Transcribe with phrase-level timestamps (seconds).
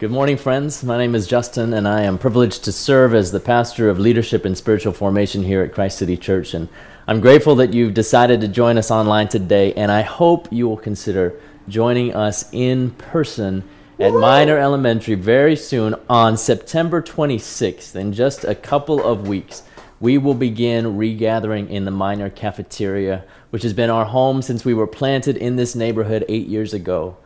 [0.00, 0.82] Good morning, friends.
[0.82, 4.46] My name is Justin, and I am privileged to serve as the pastor of leadership
[4.46, 6.54] and spiritual formation here at Christ City Church.
[6.54, 6.70] And
[7.06, 10.78] I'm grateful that you've decided to join us online today, and I hope you will
[10.78, 11.38] consider
[11.68, 13.62] joining us in person
[13.98, 17.94] at Minor Elementary very soon on September 26th.
[17.94, 19.64] In just a couple of weeks,
[20.00, 24.72] we will begin regathering in the Minor Cafeteria, which has been our home since we
[24.72, 27.18] were planted in this neighborhood eight years ago.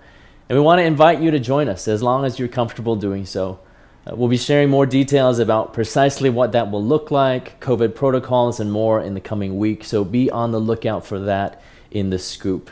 [0.48, 3.25] And we want to invite you to join us as long as you're comfortable doing
[3.25, 3.61] so.
[4.07, 8.61] Uh, we'll be sharing more details about precisely what that will look like, COVID protocols,
[8.61, 9.85] and more in the coming week.
[9.85, 12.71] So be on the lookout for that in the scoop.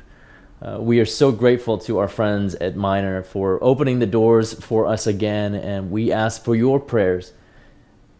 [0.60, 4.86] Uh, we are so grateful to our friends at Minor for opening the doors for
[4.86, 7.32] us again, and we ask for your prayers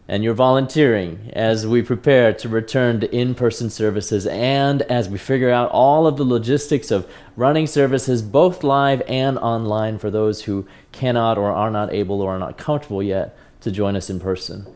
[0.07, 5.17] and your volunteering as we prepare to return to in person services and as we
[5.17, 10.43] figure out all of the logistics of running services both live and online for those
[10.43, 14.19] who cannot or are not able or are not comfortable yet to join us in
[14.19, 14.67] person.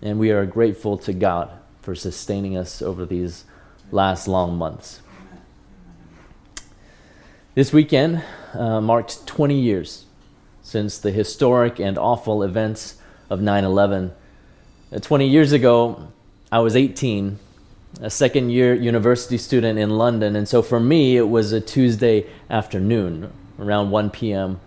[0.00, 1.50] And we are grateful to God
[1.82, 3.44] for sustaining us over these
[3.90, 5.00] last long months.
[7.54, 8.22] This weekend
[8.54, 10.04] uh, marked 20 years
[10.62, 14.14] since the historic and awful events of 9 11 uh,
[14.98, 16.08] 20 years ago,
[16.50, 17.38] I was 18,
[18.00, 20.34] a second year university student in London.
[20.34, 24.58] And so for me, it was a Tuesday afternoon around 1 p.m.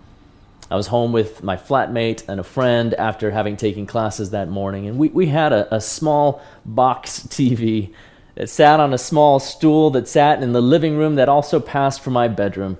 [0.72, 4.88] I was home with my flatmate and a friend after having taken classes that morning.
[4.88, 7.94] And we, we had a, a small box TV
[8.36, 12.02] that sat on a small stool that sat in the living room that also passed
[12.02, 12.78] for my bedroom.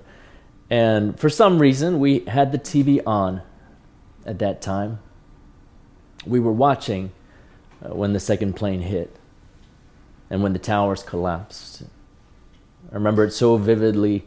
[0.70, 3.42] And for some reason, we had the TV on
[4.24, 5.00] at that time.
[6.26, 7.23] We were watching uh,
[7.84, 9.16] Uh, when the second plane hit
[10.30, 11.82] and when the towers collapsed.
[12.90, 14.26] I remember it so vividly,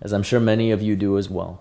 [0.00, 1.60] as I'm sure many of you do as well.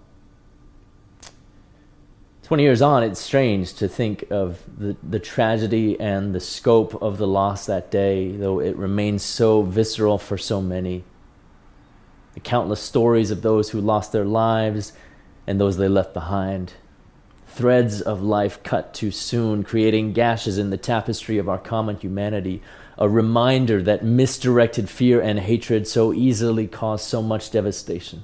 [2.43, 7.17] 20 years on, it's strange to think of the, the tragedy and the scope of
[7.17, 11.03] the loss that day, though it remains so visceral for so many.
[12.33, 14.93] The countless stories of those who lost their lives
[15.45, 16.73] and those they left behind
[17.59, 22.61] threads of life cut too soon, creating gashes in the tapestry of our common humanity,
[22.97, 28.23] a reminder that misdirected fear and hatred so easily cause so much devastation.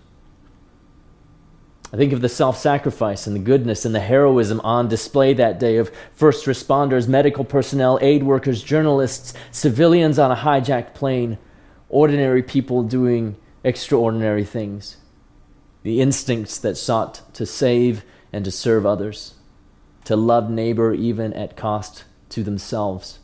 [1.92, 5.60] I think of the self sacrifice and the goodness and the heroism on display that
[5.60, 11.38] day of first responders, medical personnel, aid workers, journalists, civilians on a hijacked plane,
[11.90, 13.36] ordinary people doing
[13.66, 14.96] extraordinary things.
[15.84, 19.36] The instincts that sought to save and to serve others,
[20.06, 23.20] to love neighbor even at cost to themselves.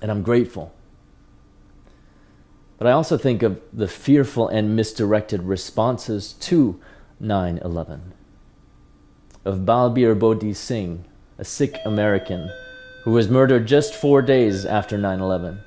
[0.00, 0.74] And I'm grateful.
[2.78, 6.80] But I also think of the fearful and misdirected responses to
[7.20, 8.12] 9 11.
[9.44, 11.04] Of Balbir Sodhi Singh,
[11.38, 12.50] a Sikh American
[13.02, 15.60] who was murdered just four days after 9 11.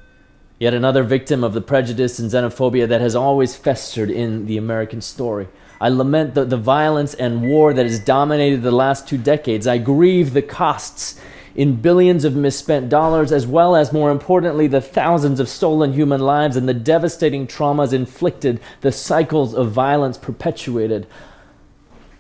[0.58, 5.02] Yet another victim of the prejudice and xenophobia that has always festered in the American
[5.02, 5.48] story.
[5.82, 9.68] I lament the, the violence and war that has dominated the last two decades.
[9.68, 11.20] I grieve the costs
[11.56, 16.22] in billions of misspent dollars, as well as, more importantly, the thousands of stolen human
[16.22, 21.08] lives and the devastating traumas inflicted, the cycles of violence perpetuated.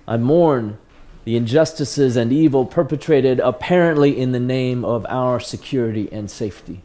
[0.07, 0.78] I mourn
[1.23, 6.81] the injustices and evil perpetrated apparently in the name of our security and safety.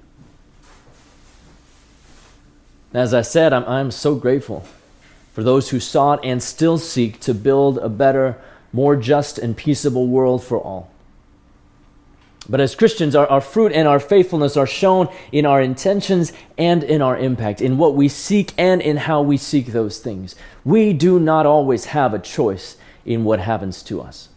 [2.92, 4.64] As I said, I'm, I'm so grateful
[5.32, 8.36] for those who sought and still seek to build a better,
[8.72, 10.90] more just, and peaceable world for all.
[12.48, 16.82] But as Christians, our, our fruit and our faithfulness are shown in our intentions and
[16.82, 20.34] in our impact, in what we seek and in how we seek those things.
[20.64, 24.30] We do not always have a choice in what happens to us.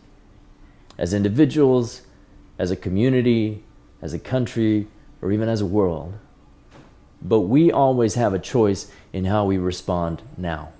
[0.95, 2.03] As individuals,
[2.59, 3.63] as a community,
[3.99, 4.87] as a country,
[5.21, 6.13] or even as a world.
[7.23, 10.73] But we always have a choice in how we respond now.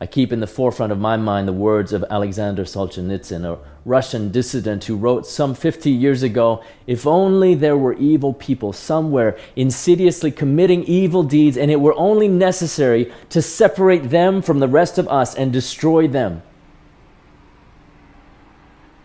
[0.00, 4.30] I keep in the forefront of my mind the words of Alexander Solzhenitsyn, a Russian
[4.30, 10.30] dissident who wrote some 50 years ago If only there were evil people somewhere insidiously
[10.30, 15.08] committing evil deeds, and it were only necessary to separate them from the rest of
[15.08, 16.42] us and destroy them.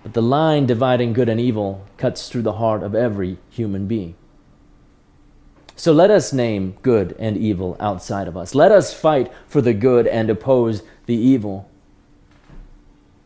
[0.03, 4.13] But the line dividing good and evil cuts through the heart of every human being.
[5.75, 8.53] So let us name good and evil outside of us.
[8.53, 11.69] Let us fight for the good and oppose the evil.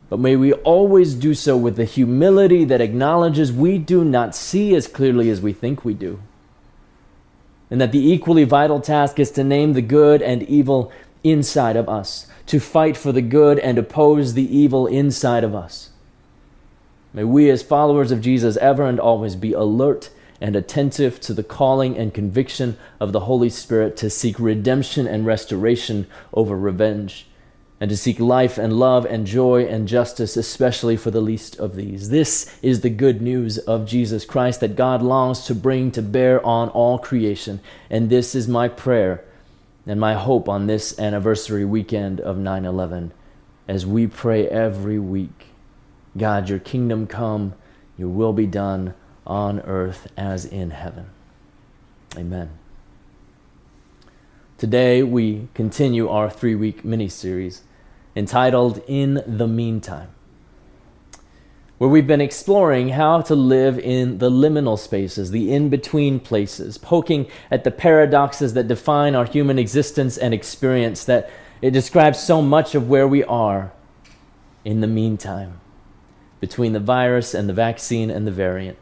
[0.09, 4.73] But may we always do so with the humility that acknowledges we do not see
[4.75, 6.21] as clearly as we think we do.
[7.69, 10.91] And that the equally vital task is to name the good and evil
[11.25, 15.89] inside of us, to fight for the good and oppose the evil inside of us.
[17.13, 21.43] May we, as followers of Jesus, ever and always be alert and attentive to the
[21.43, 27.27] calling and conviction of the Holy Spirit to seek redemption and restoration over revenge,
[27.79, 31.75] and to seek life and love and joy and justice, especially for the least of
[31.75, 32.09] these.
[32.09, 36.43] This is the good news of Jesus Christ that God longs to bring to bear
[36.45, 39.23] on all creation, and this is my prayer
[39.85, 43.13] and my hope on this anniversary weekend of 9 11
[43.67, 45.47] as we pray every week
[46.17, 47.53] God, your kingdom come,
[47.97, 48.93] your will be done
[49.27, 51.05] on earth as in heaven.
[52.17, 52.49] Amen.
[54.57, 57.61] Today we continue our three week mini series
[58.15, 60.09] entitled In the Meantime,
[61.77, 66.79] where we've been exploring how to live in the liminal spaces, the in between places,
[66.79, 71.29] poking at the paradoxes that define our human existence and experience, that
[71.61, 73.71] it describes so much of where we are
[74.65, 75.59] in the meantime
[76.39, 78.79] between the virus and the vaccine and the variant,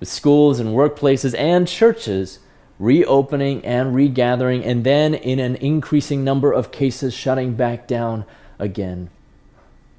[0.00, 2.40] with schools and workplaces and churches
[2.78, 8.24] reopening and regathering, and then in an increasing number of cases shutting back down
[8.58, 9.10] again.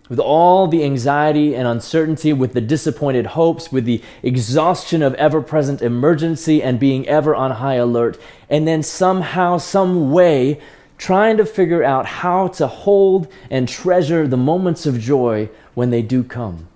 [0.09, 5.41] With all the anxiety and uncertainty, with the disappointed hopes, with the exhaustion of ever
[5.41, 8.17] present emergency and being ever on high alert,
[8.49, 10.61] and then somehow, some way,
[10.97, 16.01] trying to figure out how to hold and treasure the moments of joy when they
[16.01, 16.67] do come.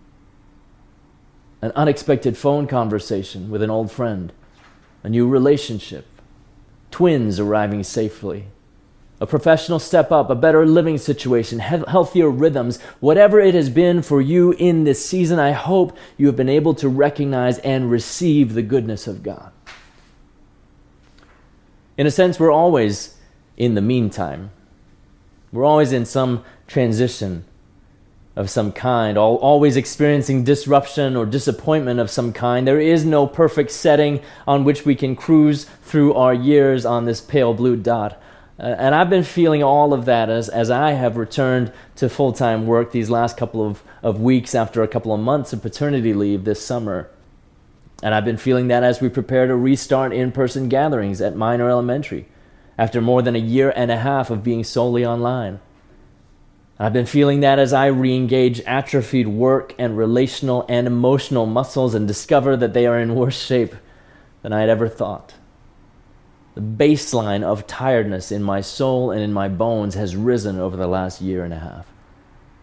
[1.61, 4.33] An unexpected phone conversation with an old friend,
[5.03, 6.05] a new relationship,
[6.89, 8.47] twins arriving safely,
[9.19, 14.19] a professional step up, a better living situation, healthier rhythms, whatever it has been for
[14.19, 18.63] you in this season, I hope you have been able to recognize and receive the
[18.63, 19.51] goodness of God.
[21.95, 23.17] In a sense, we're always
[23.57, 24.49] in the meantime.
[25.51, 27.45] We're always in some transition
[28.35, 32.65] of some kind, always experiencing disruption or disappointment of some kind.
[32.65, 37.19] There is no perfect setting on which we can cruise through our years on this
[37.19, 38.21] pale blue dot.
[38.57, 42.31] Uh, and I've been feeling all of that as, as I have returned to full
[42.31, 46.13] time work these last couple of, of weeks after a couple of months of paternity
[46.13, 47.09] leave this summer.
[48.03, 51.69] And I've been feeling that as we prepare to restart in person gatherings at Minor
[51.69, 52.27] Elementary
[52.77, 55.59] after more than a year and a half of being solely online.
[56.81, 61.93] I've been feeling that as I re engage atrophied work and relational and emotional muscles
[61.93, 63.75] and discover that they are in worse shape
[64.41, 65.35] than I had ever thought.
[66.55, 70.87] The baseline of tiredness in my soul and in my bones has risen over the
[70.87, 71.85] last year and a half.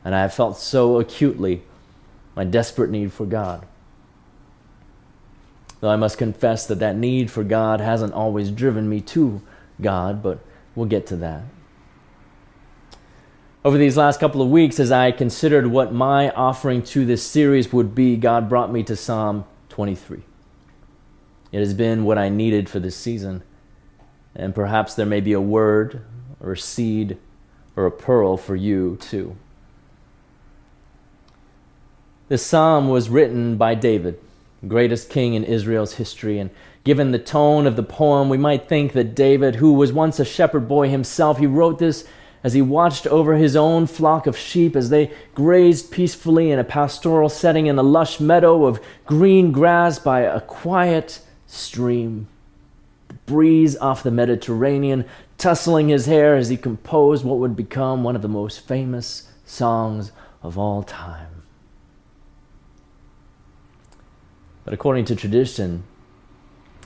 [0.05, 1.63] And I have felt so acutely
[2.35, 3.69] my desperate need for God.
[5.79, 9.43] Though I must confess that that need for God hasn't always driven me to
[9.81, 10.41] God, but
[10.75, 11.43] we'll get to that.
[13.65, 17.73] Over these last couple of weeks, as I considered what my offering to this series
[17.73, 20.23] would be, God brought me to Psalm 23.
[21.51, 23.43] It has been what I needed for this season,
[24.35, 26.03] and perhaps there may be a word
[26.41, 27.19] or a seed
[27.75, 29.37] or a pearl for you too.
[32.29, 34.21] This psalm was written by David,
[34.69, 36.51] greatest king in Israel's history, and
[36.89, 40.25] Given the tone of the poem, we might think that David, who was once a
[40.25, 42.09] shepherd boy himself, he wrote this
[42.43, 46.65] as he watched over his own flock of sheep as they grazed peacefully in a
[46.65, 52.29] pastoral setting in a lush meadow of green grass by a quiet stream.
[53.09, 55.05] The breeze off the Mediterranean
[55.37, 60.13] tussling his hair as he composed what would become one of the most famous songs
[60.43, 61.43] of all time.
[64.65, 65.85] But according to tradition,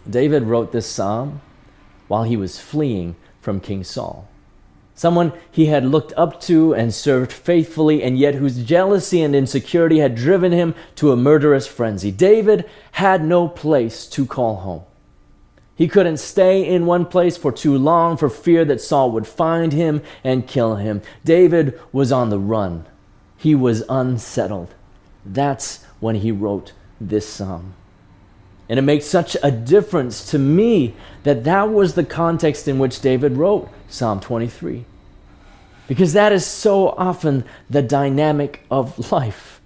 [0.08, 1.40] David wrote this psalm
[2.08, 4.28] while he was fleeing from King Saul.
[4.94, 9.98] Someone he had looked up to and served faithfully, and yet whose jealousy and insecurity
[9.98, 12.10] had driven him to a murderous frenzy.
[12.10, 14.82] David had no place to call home.
[15.74, 19.72] He couldn't stay in one place for too long for fear that Saul would find
[19.72, 21.02] him and kill him.
[21.24, 22.86] David was on the run.
[23.36, 24.74] He was unsettled.
[25.24, 27.74] That's when he wrote this psalm.
[28.72, 33.02] And it makes such a difference to me that that was the context in which
[33.02, 34.86] David wrote Psalm 23.
[35.86, 39.60] Because that is so often the dynamic of life.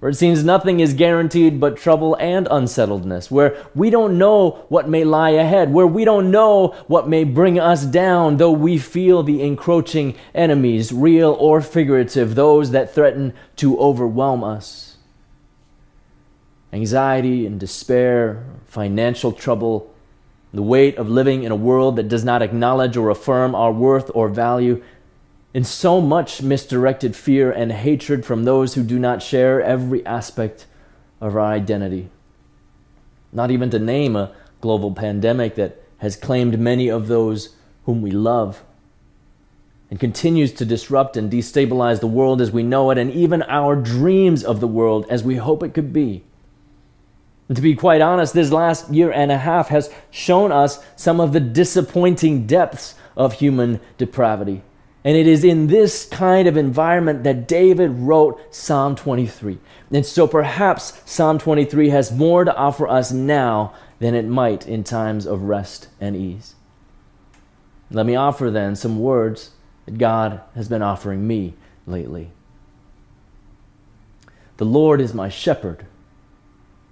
[0.00, 4.90] Where it seems nothing is guaranteed but trouble and unsettledness, where we don't know what
[4.90, 9.22] may lie ahead, where we don't know what may bring us down, though we feel
[9.22, 14.95] the encroaching enemies, real or figurative, those that threaten to overwhelm us
[16.76, 19.92] anxiety and despair, financial trouble,
[20.52, 24.10] the weight of living in a world that does not acknowledge or affirm our worth
[24.14, 24.82] or value.
[25.54, 30.66] and so much misdirected fear and hatred from those who do not share every aspect
[31.18, 32.10] of our identity.
[33.32, 37.54] Not even to name a global pandemic that has claimed many of those
[37.86, 38.62] whom we love
[39.90, 43.74] and continues to disrupt and destabilize the world as we know it and even our
[43.76, 46.22] dreams of the world as we hope it could be.
[47.54, 51.32] To be quite honest, this last year and a half has shown us some of
[51.32, 54.62] the disappointing depths of human depravity.
[55.04, 59.58] And it is in this kind of environment that David wrote Psalm 23.
[59.92, 64.82] And so perhaps Psalm 23 has more to offer us now than it might in
[64.82, 66.56] times of rest and ease.
[67.88, 69.52] Let me offer then some words
[69.84, 71.54] that God has been offering me
[71.86, 72.32] lately.
[74.56, 75.86] The Lord is my shepherd,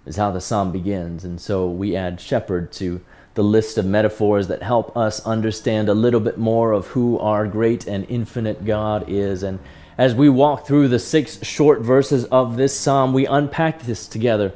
[0.07, 1.25] is how the psalm begins.
[1.25, 3.01] And so we add shepherd to
[3.35, 7.47] the list of metaphors that help us understand a little bit more of who our
[7.47, 9.43] great and infinite God is.
[9.43, 9.59] And
[9.99, 14.53] as we walk through the six short verses of this psalm, we unpack this together.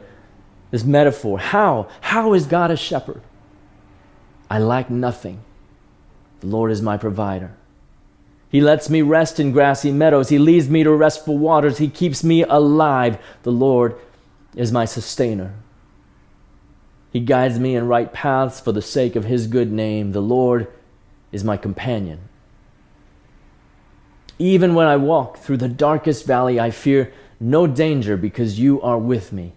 [0.71, 1.39] This metaphor.
[1.39, 1.89] How?
[2.03, 3.23] How is God a shepherd?
[4.51, 5.41] I lack nothing.
[6.41, 7.53] The Lord is my provider.
[8.51, 10.29] He lets me rest in grassy meadows.
[10.29, 11.79] He leads me to restful waters.
[11.79, 13.19] He keeps me alive.
[13.43, 13.97] The Lord
[14.59, 15.55] is my sustainer.
[17.13, 20.11] He guides me in right paths for the sake of His good name.
[20.11, 20.67] The Lord
[21.31, 22.19] is my companion.
[24.37, 28.99] Even when I walk through the darkest valley, I fear no danger because you are
[28.99, 29.53] with me.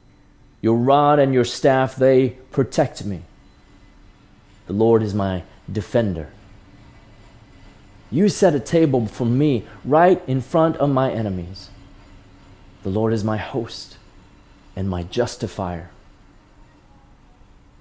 [0.62, 3.24] Your rod and your staff, they protect me.
[4.68, 6.30] The Lord is my defender.
[8.12, 11.70] You set a table for me right in front of my enemies.
[12.84, 13.98] The Lord is my host
[14.76, 15.92] and my justifier.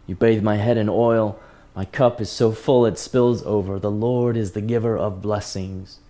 [0.07, 1.39] You bathe my head in oil.
[1.75, 3.79] My cup is so full it spills over.
[3.79, 6.01] The Lord is the giver of blessings.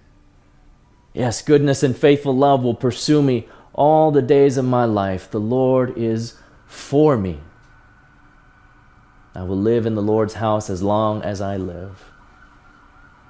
[1.12, 5.30] Yes, goodness and faithful love will pursue me all the days of my life.
[5.30, 7.40] The Lord is for me.
[9.34, 12.04] I will live in the Lord's house as long as I live.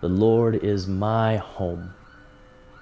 [0.00, 1.94] The Lord is my home.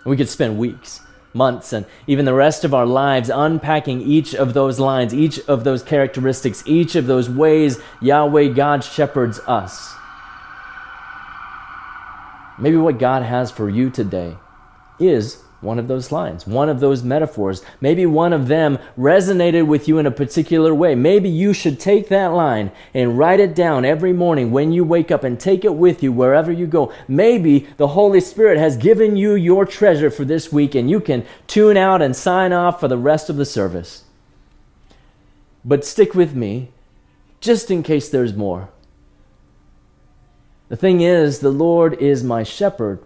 [0.04, 1.00] We could spend weeks
[1.34, 5.64] months, and even the rest of our lives unpacking each of those lines, each of
[5.64, 9.94] those characteristics, each of those ways Yahweh God shepherds us.
[12.58, 14.36] Maybe what God has for you today
[14.98, 17.62] is one of those lines, one of those metaphors.
[17.80, 20.94] Maybe one of them resonated with you in a particular way.
[20.94, 25.10] Maybe you should take that line and write it down every morning when you wake
[25.10, 26.92] up and take it with you wherever you go.
[27.08, 31.26] Maybe the Holy Spirit has given you your treasure for this week and you can
[31.48, 34.04] tune out and sign off for the rest of the service.
[35.64, 36.70] But stick with me
[37.40, 38.68] just in case there's more.
[40.68, 43.00] The thing is, the Lord is my shepherd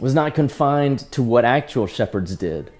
[0.00, 2.70] was not confined to what actual shepherds did.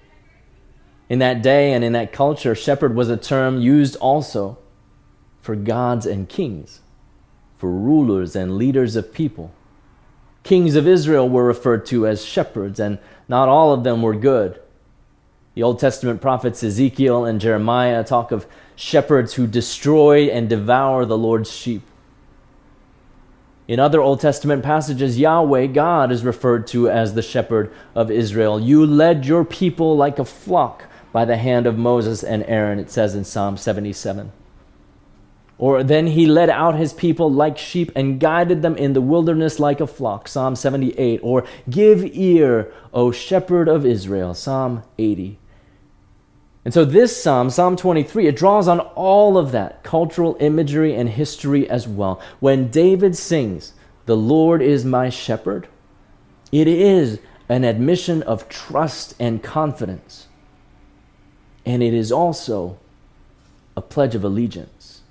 [1.09, 4.57] In that day and in that culture, shepherd was a term used also
[5.41, 6.81] for gods and kings,
[7.57, 9.51] for rulers and leaders of people.
[10.43, 14.59] Kings of Israel were referred to as shepherds, and not all of them were good.
[15.55, 18.45] The Old Testament prophets Ezekiel and Jeremiah talk of
[18.75, 21.81] shepherds who destroy and devour the Lord's sheep.
[23.69, 28.59] In other Old Testament passages, Yahweh, God, is referred to as the shepherd of Israel.
[28.59, 32.89] You led your people like a flock by the hand of Moses and Aaron, it
[32.89, 34.31] says in Psalm 77.
[35.59, 39.59] Or then he led out his people like sheep and guided them in the wilderness
[39.59, 41.19] like a flock, Psalm 78.
[41.21, 45.37] Or give ear, O shepherd of Israel, Psalm 80.
[46.65, 51.09] And so this psalm, Psalm 23, it draws on all of that cultural imagery and
[51.09, 52.21] history as well.
[52.39, 53.73] When David sings,
[54.05, 55.67] The Lord is my shepherd,
[56.51, 60.27] it is an admission of trust and confidence.
[61.65, 62.77] And it is also
[63.75, 65.01] a pledge of allegiance.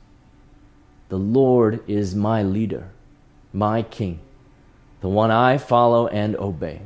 [1.08, 2.90] The Lord is my leader,
[3.52, 4.20] my king,
[5.00, 6.82] the one I follow and obey.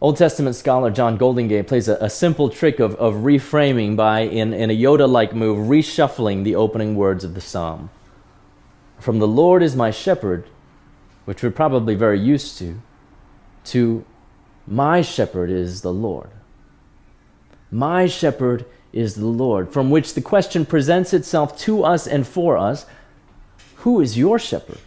[0.00, 4.52] Old Testament scholar John Goldingay plays a, a simple trick of, of reframing by, in,
[4.52, 7.88] in a Yoda like move, reshuffling the opening words of the psalm.
[8.98, 10.44] From the Lord is my shepherd,
[11.24, 12.80] which we're probably very used to,
[13.64, 14.04] to
[14.66, 16.30] my shepherd is the Lord.
[17.70, 22.56] My shepherd is the Lord, from which the question presents itself to us and for
[22.58, 22.86] us
[23.76, 24.78] who is your shepherd?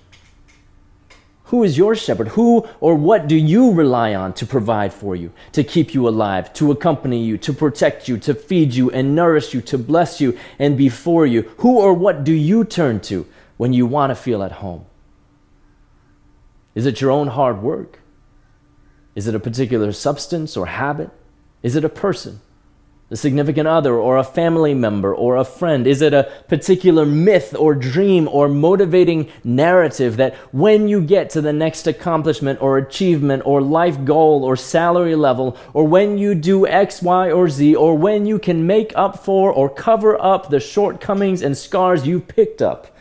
[1.49, 2.27] Who is your shepherd?
[2.29, 6.53] Who or what do you rely on to provide for you, to keep you alive,
[6.53, 10.37] to accompany you, to protect you, to feed you and nourish you, to bless you
[10.59, 11.41] and be for you?
[11.57, 13.25] Who or what do you turn to
[13.57, 14.85] when you want to feel at home?
[16.75, 17.99] Is it your own hard work?
[19.15, 21.09] Is it a particular substance or habit?
[21.63, 22.41] Is it a person?
[23.11, 25.87] A significant other or a family member or a friend?
[25.87, 31.41] Is it a particular myth or dream or motivating narrative that when you get to
[31.41, 36.67] the next accomplishment or achievement or life goal or salary level or when you do
[36.67, 40.59] X, Y, or Z or when you can make up for or cover up the
[40.59, 42.95] shortcomings and scars you picked up,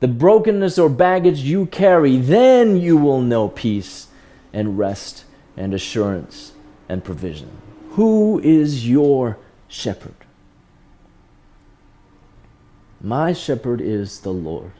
[0.00, 4.06] the brokenness or baggage you carry, then you will know peace
[4.52, 5.24] and rest
[5.56, 6.52] and assurance
[6.88, 7.50] and provision.
[7.90, 9.36] Who is your
[9.70, 10.14] shepherd.
[13.00, 14.72] My shepherd is the Lord.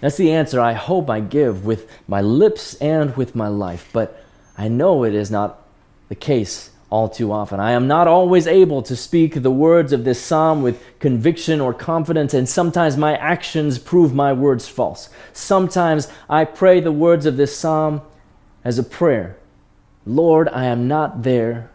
[0.00, 4.24] That's the answer I hope I give with my lips and with my life, but
[4.56, 5.66] I know it is not
[6.08, 7.60] the case all too often.
[7.60, 11.74] I am not always able to speak the words of this psalm with conviction or
[11.74, 15.08] confidence, and sometimes my actions prove my words false.
[15.32, 18.02] Sometimes I pray the words of this psalm
[18.64, 19.36] as a prayer
[20.06, 21.70] Lord, I am not there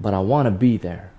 [0.00, 1.10] but I want to be there.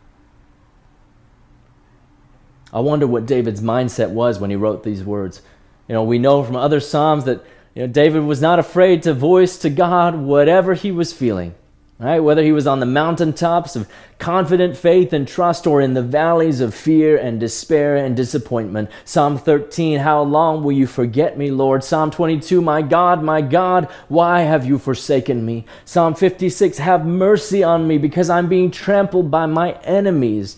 [2.73, 5.41] I wonder what David's mindset was when he wrote these words.
[5.88, 7.43] You know, we know from other Psalms that
[7.75, 11.53] you know, David was not afraid to voice to God whatever he was feeling.
[12.01, 12.20] Right?
[12.20, 16.60] Whether he was on the mountaintops of confident faith and trust or in the valleys
[16.60, 18.89] of fear and despair and disappointment.
[19.05, 21.84] Psalm 13, How long will you forget me, Lord?
[21.84, 25.63] Psalm 22, My God, my God, why have you forsaken me?
[25.86, 30.58] Psalm 56, Have mercy on me because I'm being trampled by my enemies.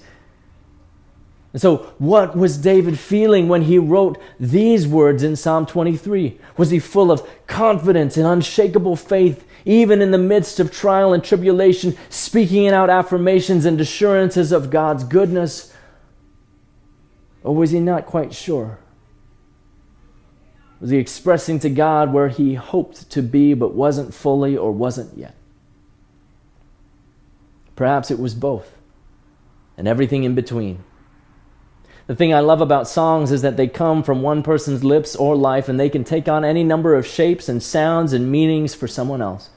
[1.52, 6.40] And so, what was David feeling when he wrote these words in Psalm 23?
[6.56, 11.24] Was he full of confidence and unshakable faith, even in the midst of trial and
[11.24, 15.74] tribulation, speaking out affirmations and assurances of God's goodness?
[17.44, 18.80] Or was he not quite sure?
[20.80, 25.18] Was he expressing to God where he hoped to be but wasn't fully or wasn't
[25.18, 25.36] yet?
[27.76, 28.76] Perhaps it was both,
[29.78, 30.84] and everything in between.
[32.06, 35.36] The thing I love about songs is that they come from one person's lips or
[35.36, 38.88] life and they can take on any number of shapes and sounds and meanings for
[38.88, 39.50] someone else.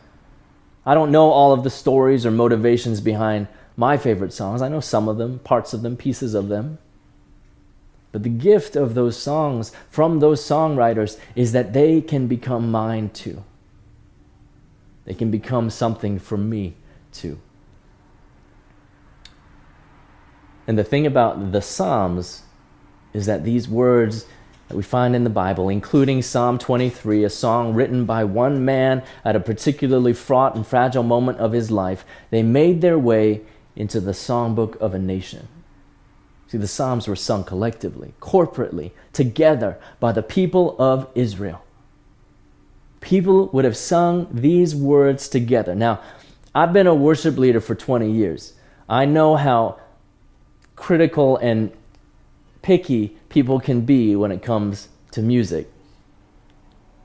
[0.85, 4.63] I don't know all of the stories or motivations behind my favorite songs.
[4.63, 6.79] I know some of them, parts of them, pieces of them.
[8.13, 13.11] But the gift of those songs from those songwriters is that they can become mine
[13.11, 13.43] too.
[15.05, 16.75] They can become something for me
[17.13, 17.41] too.
[20.67, 22.43] And the thing about the Psalms
[23.13, 24.27] is that these words
[24.69, 29.03] that we find in the Bible, including Psalm 23, a song written by one man
[29.25, 33.43] at a particularly fraught and fragile moment of his life, they made their way
[33.77, 35.47] into the songbook of a nation.
[36.49, 41.63] See, the Psalms were sung collectively, corporately, together by the people of Israel.
[43.01, 45.75] People would have sung these words together.
[45.75, 46.01] Now,
[46.55, 48.55] I've been a worship leader for 20 years.
[48.89, 49.79] I know how
[50.77, 51.73] critical and
[52.63, 55.69] picky people can be when it comes to music.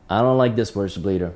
[0.09, 1.33] I don't like this worship leader.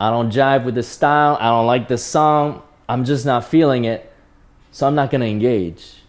[0.00, 1.38] I don't jive with this style.
[1.40, 2.62] I don't like this song.
[2.88, 4.12] I'm just not feeling it.
[4.72, 6.02] So I'm not going to engage.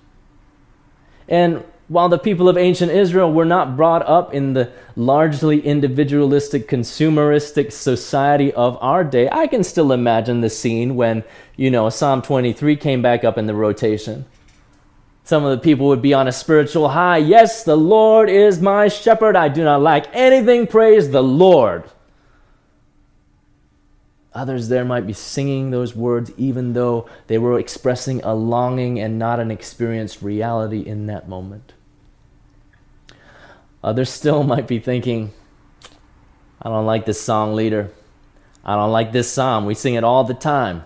[1.30, 6.68] And while the people of ancient Israel were not brought up in the largely individualistic,
[6.68, 11.24] consumeristic society of our day, I can still imagine the scene when,
[11.56, 14.26] you know, Psalm 23 came back up in the rotation.
[15.28, 17.18] Some of the people would be on a spiritual high.
[17.18, 19.36] Yes, the Lord is my shepherd.
[19.36, 20.68] I do not lack anything.
[20.68, 21.84] Praise the Lord.
[24.34, 29.20] Others there might be singing those words even though they were expressing a longing and
[29.20, 31.74] not an experienced reality in that moment.
[33.84, 35.34] Others still might be thinking,
[36.62, 37.92] I don't like this song leader.
[38.64, 39.66] I don't like this psalm.
[39.66, 40.86] We sing it all the time,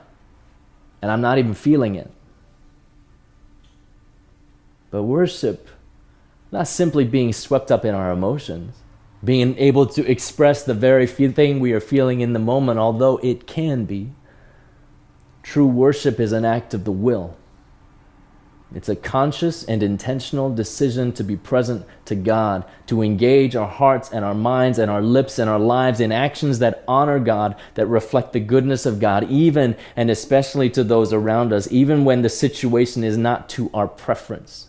[1.00, 2.10] and I'm not even feeling it.
[4.92, 5.70] But worship,
[6.52, 8.76] not simply being swept up in our emotions,
[9.24, 13.48] being able to express the very thing we are feeling in the moment, although it
[13.48, 14.12] can be.
[15.44, 17.38] True worship is an act of the will.
[18.74, 24.12] It's a conscious and intentional decision to be present to God, to engage our hearts
[24.12, 27.88] and our minds and our lips and our lives in actions that honor God, that
[27.88, 32.30] reflect the goodness of God, even and especially to those around us, even when the
[32.30, 34.68] situation is not to our preference.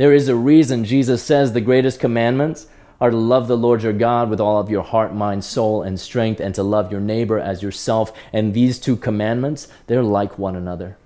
[0.00, 2.68] There is a reason Jesus says the greatest commandments
[3.02, 6.00] are to love the Lord your God with all of your heart, mind, soul, and
[6.00, 8.10] strength, and to love your neighbor as yourself.
[8.32, 10.96] And these two commandments, they're like one another.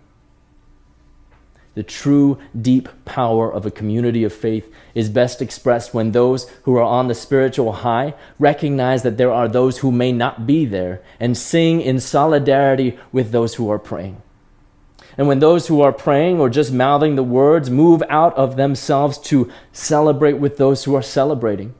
[1.74, 6.76] The true, deep power of a community of faith is best expressed when those who
[6.76, 11.02] are on the spiritual high recognize that there are those who may not be there
[11.18, 14.22] and sing in solidarity with those who are praying.
[15.16, 19.18] And when those who are praying or just mouthing the words move out of themselves
[19.18, 21.74] to celebrate with those who are celebrating.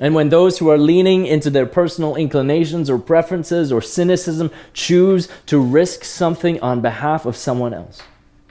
[0.00, 5.28] And when those who are leaning into their personal inclinations or preferences or cynicism choose
[5.46, 8.02] to risk something on behalf of someone else.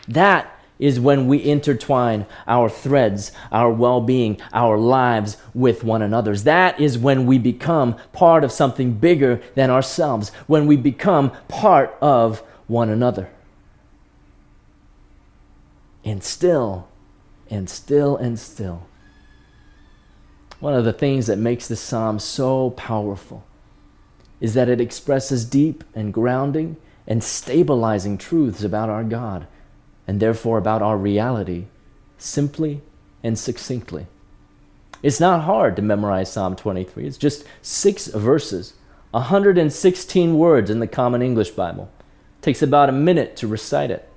[0.07, 0.49] That
[0.79, 6.43] is when we intertwine our threads, our well being, our lives with one another's.
[6.43, 11.95] That is when we become part of something bigger than ourselves, when we become part
[12.01, 13.29] of one another.
[16.03, 16.87] And still,
[17.49, 18.87] and still, and still,
[20.59, 23.45] one of the things that makes this psalm so powerful
[24.39, 29.47] is that it expresses deep and grounding and stabilizing truths about our God
[30.07, 31.65] and therefore about our reality
[32.17, 32.81] simply
[33.21, 34.07] and succinctly.
[35.01, 37.05] It's not hard to memorize Psalm 23.
[37.05, 38.73] It's just six verses,
[39.11, 41.91] 116 words in the Common English Bible.
[42.39, 44.09] It takes about a minute to recite it.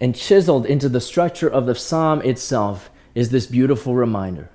[0.00, 4.50] And chiseled into the structure of the psalm itself is this beautiful reminder.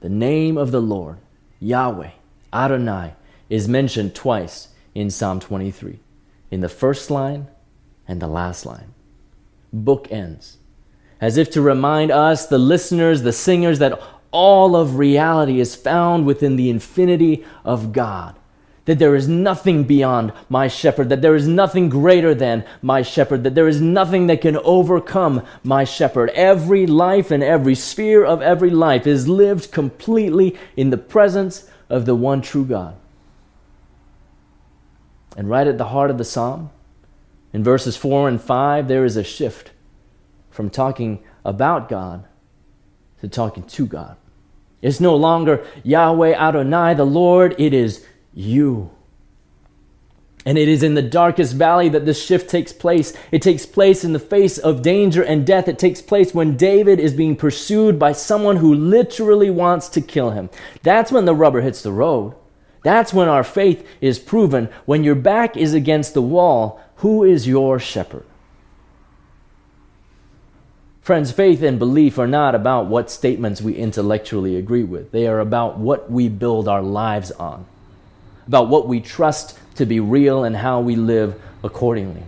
[0.00, 1.18] The name of the Lord,
[1.60, 2.10] Yahweh,
[2.52, 3.14] Adonai,
[3.50, 5.98] is mentioned twice in Psalm 23.
[6.50, 7.48] In the first line
[8.08, 8.94] and the last line.
[9.72, 10.58] Book ends.
[11.20, 14.00] As if to remind us, the listeners, the singers, that
[14.30, 18.34] all of reality is found within the infinity of God.
[18.86, 23.42] That there is nothing beyond my shepherd, that there is nothing greater than my shepherd,
[23.44, 26.30] that there is nothing that can overcome my shepherd.
[26.30, 32.04] Every life and every sphere of every life is lived completely in the presence of
[32.04, 32.96] the one true God.
[35.36, 36.70] And right at the heart of the psalm
[37.52, 39.72] in verses 4 and 5, there is a shift
[40.50, 42.26] from talking about God
[43.20, 44.16] to talking to God.
[44.82, 48.90] It's no longer Yahweh Adonai, the Lord, it is you.
[50.46, 53.14] And it is in the darkest valley that this shift takes place.
[53.32, 55.68] It takes place in the face of danger and death.
[55.68, 60.32] It takes place when David is being pursued by someone who literally wants to kill
[60.32, 60.50] him.
[60.82, 62.34] That's when the rubber hits the road.
[62.82, 64.68] That's when our faith is proven.
[64.84, 68.26] When your back is against the wall, who is your shepherd?
[71.00, 75.10] Friends, faith and belief are not about what statements we intellectually agree with.
[75.10, 77.66] They are about what we build our lives on,
[78.46, 82.22] about what we trust to be real and how we live accordingly.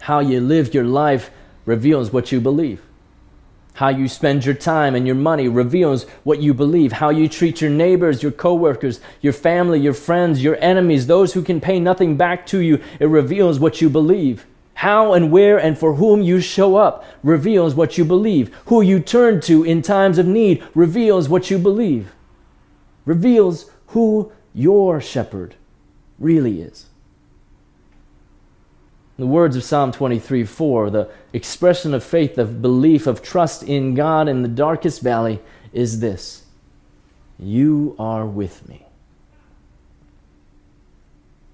[0.00, 1.30] How you live your life
[1.64, 2.80] reveals what you believe.
[3.74, 6.92] How you spend your time and your money reveals what you believe.
[6.92, 11.42] How you treat your neighbors, your coworkers, your family, your friends, your enemies, those who
[11.42, 14.46] can pay nothing back to you, it reveals what you believe.
[14.74, 18.54] How and where and for whom you show up reveals what you believe.
[18.66, 22.14] Who you turn to in times of need reveals what you believe.
[23.04, 25.54] Reveals who your shepherd
[26.18, 26.86] really is.
[29.18, 33.94] The words of Psalm 23 4, the expression of faith, of belief, of trust in
[33.94, 35.40] God in the darkest valley
[35.72, 36.44] is this
[37.38, 38.86] You are with me.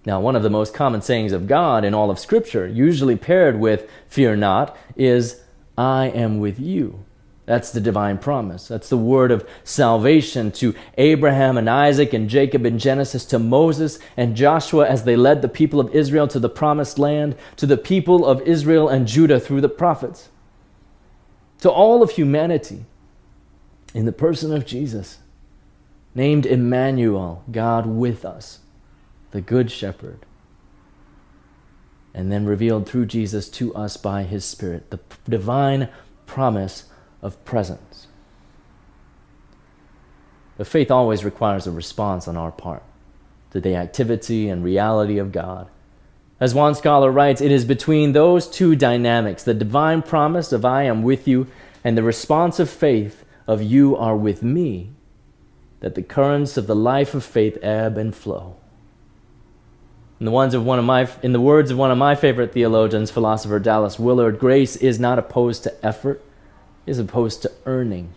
[0.05, 3.59] Now, one of the most common sayings of God in all of Scripture, usually paired
[3.59, 5.41] with fear not, is
[5.77, 7.05] I am with you.
[7.45, 8.69] That's the divine promise.
[8.69, 13.99] That's the word of salvation to Abraham and Isaac and Jacob in Genesis, to Moses
[14.17, 17.77] and Joshua as they led the people of Israel to the promised land, to the
[17.77, 20.29] people of Israel and Judah through the prophets,
[21.61, 22.85] to all of humanity
[23.93, 25.19] in the person of Jesus,
[26.15, 28.61] named Emmanuel, God with us,
[29.33, 30.21] the Good Shepherd,
[32.15, 35.89] and then revealed through Jesus to us by his Spirit, the divine
[36.27, 36.85] promise
[37.23, 38.09] of presence.
[40.59, 42.83] But faith always requires a response on our part
[43.53, 45.69] to the activity and reality of God.
[46.41, 50.83] As one scholar writes, it is between those two dynamics, the divine promise of I
[50.85, 51.47] am with you
[51.85, 54.91] and the response of faith of you are with me,
[55.81, 58.57] that the currents of the life of faith ebb and flow.
[60.19, 62.53] In the, ones of one of my, in the words of one of my favorite
[62.53, 66.23] theologians, philosopher Dallas Willard, grace is not opposed to effort,
[66.87, 68.13] as opposed to earning.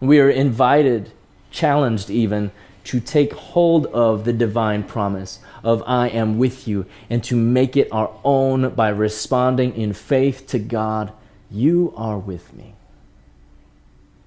[0.00, 1.12] We are invited,
[1.50, 2.50] challenged even,
[2.84, 7.76] to take hold of the divine promise of I am with you and to make
[7.76, 11.12] it our own by responding in faith to God.
[11.50, 12.74] You are with me.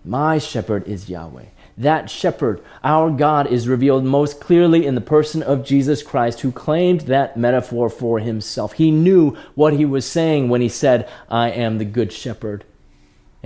[0.06, 1.48] My shepherd is Yahweh.
[1.78, 6.52] that shepherd, our God, is revealed most clearly in the person of Jesus Christ, who
[6.52, 8.74] claimed that metaphor for himself.
[8.74, 12.64] He knew what he was saying when he said, I am the good shepherd.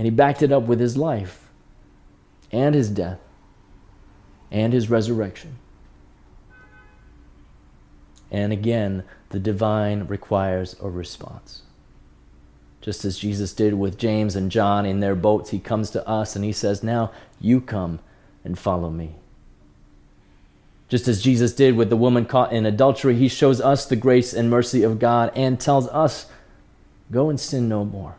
[0.00, 1.50] And he backed it up with his life
[2.50, 3.20] and his death
[4.50, 5.58] and his resurrection.
[8.30, 11.64] And again, the divine requires a response.
[12.80, 16.34] Just as Jesus did with James and John in their boats, he comes to us
[16.34, 17.98] and he says, Now you come
[18.42, 19.16] and follow me.
[20.88, 24.32] Just as Jesus did with the woman caught in adultery, he shows us the grace
[24.32, 26.24] and mercy of God and tells us,
[27.12, 28.16] Go and sin no more.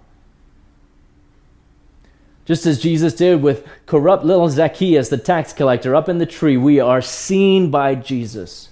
[2.45, 6.57] Just as Jesus did with corrupt little Zacchaeus, the tax collector, up in the tree,
[6.57, 8.69] we are seen by Jesus,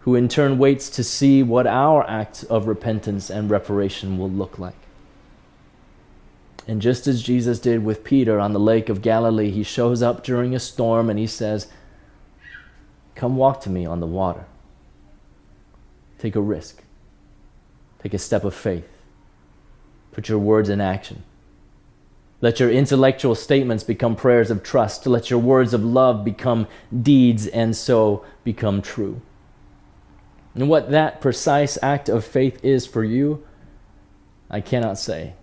[0.00, 4.58] who in turn waits to see what our act of repentance and reparation will look
[4.58, 4.74] like.
[6.68, 10.22] And just as Jesus did with Peter on the lake of Galilee, he shows up
[10.22, 11.68] during a storm and he says,
[13.14, 14.44] Come walk to me on the water.
[16.18, 16.82] Take a risk.
[18.02, 18.88] Take a step of faith.
[20.12, 21.24] Put your words in action.
[22.42, 25.06] Let your intellectual statements become prayers of trust.
[25.06, 26.66] Let your words of love become
[27.02, 29.20] deeds and so become true.
[30.54, 33.44] And what that precise act of faith is for you,
[34.50, 35.34] I cannot say.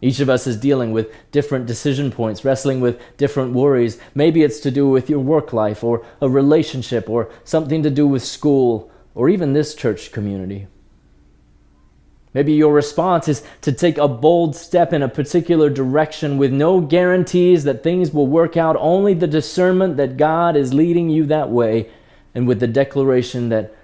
[0.00, 3.98] Each of us is dealing with different decision points, wrestling with different worries.
[4.14, 8.06] Maybe it's to do with your work life or a relationship or something to do
[8.06, 10.66] with school or even this church community.
[12.34, 16.80] Maybe your response is to take a bold step in a particular direction with no
[16.80, 21.50] guarantees that things will work out, only the discernment that God is leading you that
[21.50, 21.90] way,
[22.34, 23.74] and with the declaration that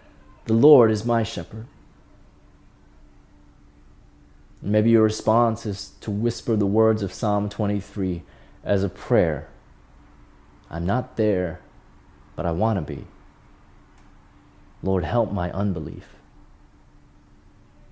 [0.47, 1.67] the Lord is my shepherd.
[4.63, 8.23] Maybe your response is to whisper the words of Psalm 23
[8.65, 9.49] as a prayer
[10.71, 11.61] I'm not there,
[12.37, 13.07] but I want to be.
[14.83, 16.18] Lord, help my unbelief.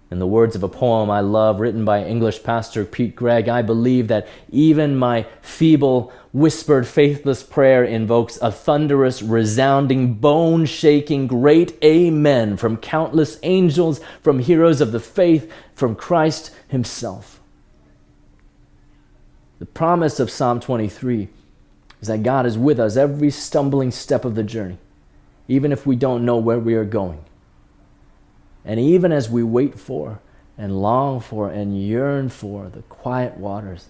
[0.08, 3.62] In the words of a poem I love written by English pastor Pete Greig, I
[3.62, 11.76] believe that even my feeble, whispered, faithless prayer invokes a thunderous, resounding, bone shaking, great
[11.82, 17.40] amen from countless angels, from heroes of the faith, from Christ Himself.
[19.58, 21.28] The promise of Psalm 23
[22.00, 24.78] is that God is with us every stumbling step of the journey,
[25.48, 27.24] even if we don't know where we are going.
[28.66, 30.20] And even as we wait for
[30.58, 33.86] and long for and yearn for the quiet waters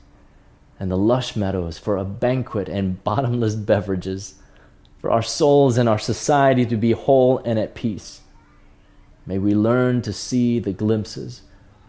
[0.79, 4.35] and the lush meadows, for a banquet and bottomless beverages,
[4.99, 8.21] for our souls and our society to be whole and at peace,
[9.25, 11.41] may we learn to see the glimpses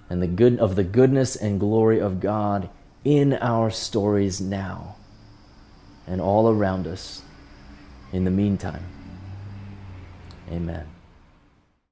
[0.10, 2.69] and the good of the goodness and glory of God
[3.04, 4.95] in our stories now
[6.08, 7.21] and all around us
[8.13, 8.84] in the meantime.
[10.50, 10.97] Amen.